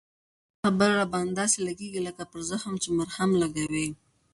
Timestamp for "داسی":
1.39-1.59